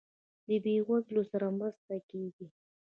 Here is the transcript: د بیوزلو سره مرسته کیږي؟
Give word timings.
د 0.47 0.49
بیوزلو 0.63 1.23
سره 1.31 1.47
مرسته 1.59 1.95
کیږي؟ 2.09 2.47